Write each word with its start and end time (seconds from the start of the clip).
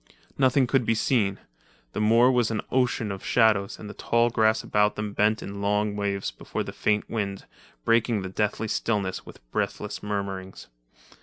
Nothing 0.35 0.65
could 0.65 0.83
be 0.83 0.95
seen. 0.95 1.37
The 1.93 1.99
moor 2.01 2.31
was 2.31 2.49
an 2.49 2.61
ocean 2.71 3.11
of 3.11 3.23
shadows 3.23 3.77
and 3.77 3.87
the 3.87 3.93
tall 3.93 4.31
grass 4.31 4.63
about 4.63 4.95
them 4.95 5.13
bent 5.13 5.43
in 5.43 5.61
long 5.61 5.95
waves 5.95 6.31
before 6.31 6.63
the, 6.63 6.73
faint 6.73 7.07
wind, 7.07 7.45
breaking 7.85 8.23
the 8.23 8.27
deathly 8.29 8.67
stillness 8.67 9.27
with 9.27 9.47
breathless 9.51 10.01
murmurings. 10.01 10.69